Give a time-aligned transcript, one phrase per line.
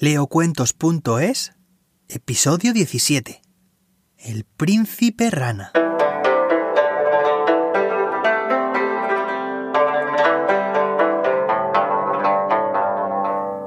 [0.00, 1.54] Leocuentos.es,
[2.06, 3.42] episodio 17.
[4.18, 5.72] El príncipe rana.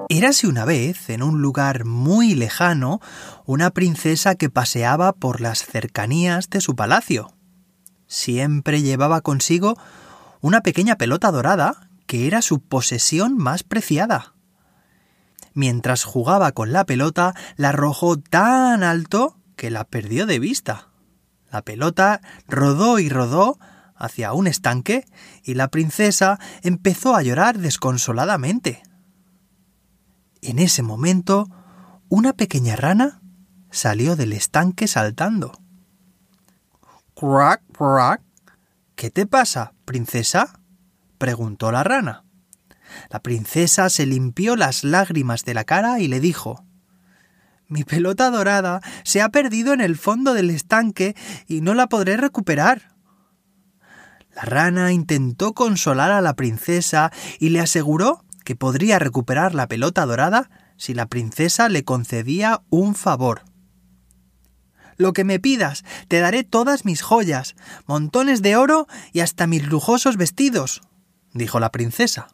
[0.07, 3.01] Érase una vez, en un lugar muy lejano,
[3.45, 7.33] una princesa que paseaba por las cercanías de su palacio.
[8.07, 9.77] Siempre llevaba consigo
[10.39, 14.30] una pequeña pelota dorada que era su posesión más preciada.
[15.53, 20.89] Mientras jugaba con la pelota, la arrojó tan alto que la perdió de vista.
[21.51, 23.59] La pelota rodó y rodó
[23.95, 25.05] hacia un estanque
[25.43, 28.81] y la princesa empezó a llorar desconsoladamente.
[30.41, 31.49] En ese momento,
[32.09, 33.21] una pequeña rana
[33.69, 35.51] salió del estanque saltando.
[37.13, 38.21] ¡Crack, crack!
[38.95, 40.59] ¿Qué te pasa, princesa?
[41.17, 42.23] preguntó la rana.
[43.09, 46.65] La princesa se limpió las lágrimas de la cara y le dijo
[47.67, 51.15] Mi pelota dorada se ha perdido en el fondo del estanque
[51.47, 52.91] y no la podré recuperar.
[54.35, 60.05] La rana intentó consolar a la princesa y le aseguró que podría recuperar la pelota
[60.05, 63.43] dorada si la princesa le concedía un favor.
[64.97, 67.55] Lo que me pidas, te daré todas mis joyas,
[67.87, 70.81] montones de oro y hasta mis lujosos vestidos,
[71.33, 72.27] dijo la princesa.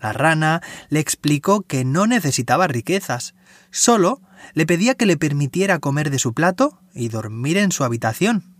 [0.00, 3.34] La rana le explicó que no necesitaba riquezas,
[3.70, 4.20] solo
[4.52, 8.54] le pedía que le permitiera comer de su plato y dormir en su habitación.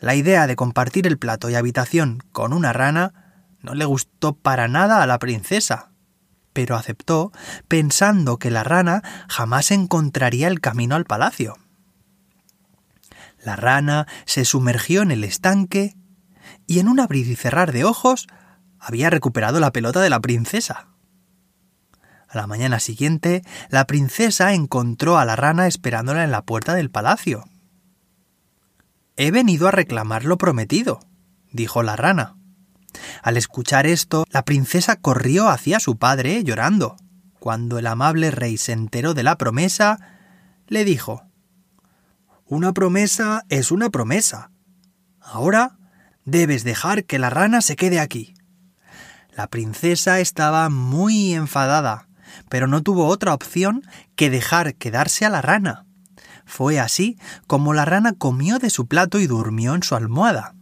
[0.00, 3.12] La idea de compartir el plato y habitación con una rana
[3.60, 5.90] no le gustó para nada a la princesa,
[6.52, 7.32] pero aceptó
[7.68, 11.58] pensando que la rana jamás encontraría el camino al palacio.
[13.42, 15.96] La rana se sumergió en el estanque
[16.66, 18.26] y en un abrir y cerrar de ojos
[18.80, 20.88] había recuperado la pelota de la princesa.
[22.28, 26.90] A la mañana siguiente, la princesa encontró a la rana esperándola en la puerta del
[26.90, 27.44] palacio.
[29.16, 31.00] He venido a reclamar lo prometido,
[31.52, 32.36] dijo la rana.
[33.22, 36.96] Al escuchar esto, la princesa corrió hacia su padre llorando.
[37.38, 39.98] Cuando el amable rey se enteró de la promesa,
[40.68, 41.24] le dijo
[42.46, 44.50] Una promesa es una promesa.
[45.20, 45.78] Ahora
[46.24, 48.34] debes dejar que la rana se quede aquí.
[49.36, 52.08] La princesa estaba muy enfadada,
[52.48, 53.82] pero no tuvo otra opción
[54.16, 55.86] que dejar quedarse a la rana.
[56.44, 60.54] Fue así como la rana comió de su plato y durmió en su almohada.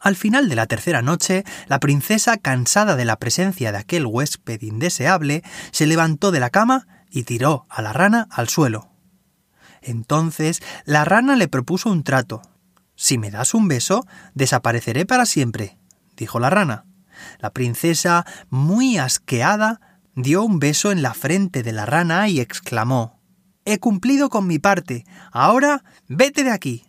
[0.00, 4.60] Al final de la tercera noche, la princesa, cansada de la presencia de aquel huésped
[4.60, 8.90] indeseable, se levantó de la cama y tiró a la rana al suelo.
[9.80, 12.42] Entonces la rana le propuso un trato.
[12.96, 15.78] Si me das un beso, desapareceré para siempre
[16.16, 16.86] dijo la rana.
[17.38, 19.80] La princesa, muy asqueada,
[20.14, 23.20] dio un beso en la frente de la rana y exclamó
[23.64, 25.04] He cumplido con mi parte.
[25.32, 26.86] Ahora vete de aquí.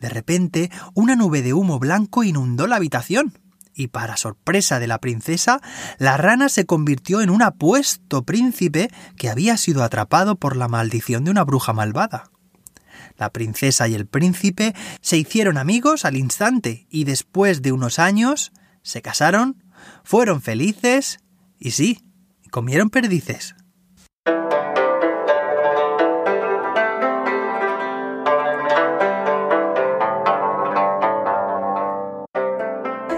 [0.00, 3.38] De repente, una nube de humo blanco inundó la habitación.
[3.72, 5.60] Y para sorpresa de la princesa,
[5.98, 11.22] la rana se convirtió en un apuesto príncipe que había sido atrapado por la maldición
[11.22, 12.30] de una bruja malvada.
[13.16, 18.52] La princesa y el príncipe se hicieron amigos al instante y después de unos años
[18.88, 19.62] se casaron,
[20.02, 21.20] fueron felices
[21.58, 22.02] y sí,
[22.50, 23.54] comieron perdices.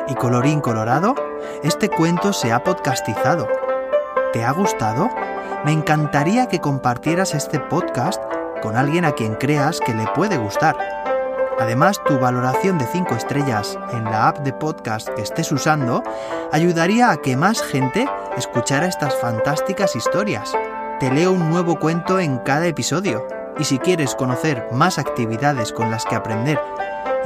[0.09, 1.15] Y colorín colorado,
[1.63, 3.47] este cuento se ha podcastizado.
[4.33, 5.09] ¿Te ha gustado?
[5.65, 8.21] Me encantaría que compartieras este podcast
[8.61, 11.00] con alguien a quien creas que le puede gustar.
[11.61, 16.03] Además, tu valoración de 5 estrellas en la app de podcast que estés usando
[16.53, 20.53] ayudaría a que más gente escuchara estas fantásticas historias.
[20.99, 23.27] Te leo un nuevo cuento en cada episodio.
[23.59, 26.59] Y si quieres conocer más actividades con las que aprender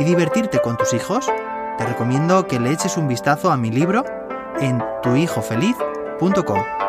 [0.01, 1.31] y divertirte con tus hijos,
[1.79, 4.05] te recomiendo que le eches un vistazo a mi libro
[4.61, 6.84] en tuhijofeliz.com.